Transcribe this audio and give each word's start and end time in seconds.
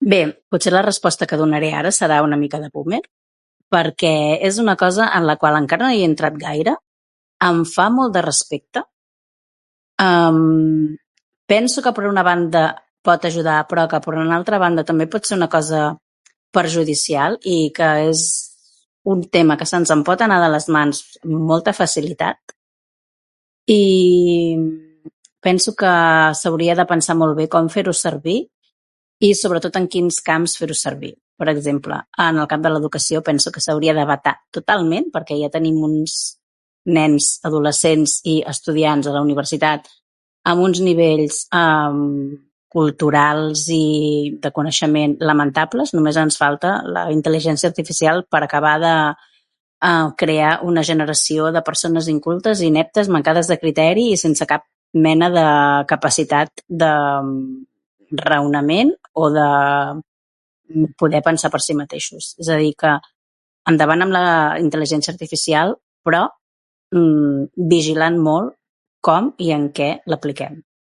Bé, 0.00 0.20
potser 0.50 0.72
la 0.72 0.82
resposta 0.82 1.26
que 1.26 1.36
donaré 1.36 1.72
ara 1.74 1.90
serà 1.94 2.20
una 2.22 2.38
mica 2.40 2.60
de 2.62 2.68
boomer, 2.74 3.02
perquè 3.68 4.38
és 4.46 4.60
una 4.62 4.76
cosa 4.78 5.08
en 5.18 5.26
la 5.28 5.36
qual 5.36 5.58
encara 5.58 5.88
no 5.88 5.92
hi 5.92 6.02
he 6.02 6.06
entrat 6.08 6.38
gaire, 6.38 6.76
em 7.44 7.62
fa 7.68 7.88
molt 7.90 8.14
de 8.14 8.22
respecte, 8.22 8.84
penso 11.52 11.82
que, 11.82 11.92
per 11.92 12.04
una 12.06 12.22
banda, 12.22 12.68
pot 13.04 13.24
ajudar, 13.26 13.64
però 13.68 13.88
que, 13.90 13.98
per 14.04 14.14
una 14.22 14.36
altra 14.36 14.60
banda, 14.62 14.84
també 14.86 15.08
pot 15.10 15.26
ser 15.26 15.34
una 15.36 15.48
cosa 15.50 15.88
perjudicial, 16.54 17.38
i 17.42 17.72
que 17.74 17.88
és 18.12 18.22
un 19.10 19.24
tema 19.32 19.56
que 19.58 19.66
se'ns 19.66 19.90
en 19.94 20.04
pot 20.06 20.22
anar 20.24 20.38
de 20.44 20.52
les 20.54 20.68
mans 20.70 21.02
amb 21.24 21.48
molta 21.50 21.72
facilitat; 21.74 22.38
i 23.68 24.54
penso 25.44 25.74
que 25.74 25.90
s'hauria 26.38 26.78
de 26.78 26.84
pensar 26.86 27.16
molt 27.18 27.36
bé 27.38 27.48
com 27.50 27.66
fer-ho 27.68 27.92
servir 27.92 28.38
i 29.26 29.32
sobretot 29.34 29.74
en 29.80 29.88
quins 29.90 30.20
camps 30.24 30.56
fer-ho 30.56 30.74
servir. 30.78 31.14
Per 31.38 31.48
exemple, 31.50 31.98
en 32.22 32.38
el 32.40 32.46
camp 32.48 32.62
de 32.64 32.70
l'educació 32.72 33.20
penso 33.22 33.50
que 33.52 33.60
s'hauria 33.60 33.92
de 33.98 34.04
vetar 34.08 34.36
totalment, 34.54 35.10
perquè 35.14 35.36
ja 35.42 35.50
tenim 35.54 35.80
uns 35.86 36.36
nens, 36.88 37.34
adolescents 37.44 38.20
i 38.24 38.38
estudiants 38.48 39.06
a 39.06 39.12
la 39.12 39.20
universitat, 39.20 39.84
amb 40.48 40.62
uns 40.64 40.78
nivells 40.80 41.42
culturals 42.72 43.66
i 43.72 43.82
de 44.44 44.50
coneixement 44.52 45.18
lamentables, 45.24 45.92
només 45.96 46.16
ens 46.20 46.36
falta 46.40 46.78
la 46.88 47.06
intel·ligència 47.12 47.68
artificial 47.70 48.22
per 48.26 48.42
acabar 48.46 48.76
de 48.82 48.94
crear 50.20 50.52
una 50.66 50.82
generació 50.84 51.50
de 51.54 51.62
persones 51.62 52.08
incultes, 52.12 52.60
ineptes, 52.62 53.08
mancades 53.10 53.48
de 53.50 53.58
criteri 53.62 54.10
i 54.14 54.18
sense 54.18 54.46
cap 54.46 54.64
mena 54.94 55.28
de 55.32 55.44
capacitat 55.90 56.62
de 56.68 56.90
raonament 58.24 58.94
o 59.12 59.28
de 59.34 59.46
poder 60.98 61.20
pensar 61.22 61.50
per 61.52 61.60
si 61.60 61.74
mateixos. 61.76 62.32
És 62.40 62.48
a 62.48 62.56
dir 62.56 62.72
que, 62.78 62.94
endavant 63.70 64.04
amb 64.06 64.14
la 64.16 64.24
intel·ligència 64.62 65.12
artificial, 65.12 65.76
però, 66.04 66.24
vigilant 67.78 68.16
molt 68.24 68.54
com 69.04 69.32
i 69.38 69.50
en 69.52 69.68
què 69.76 69.98
l'apliquem. 70.08 70.62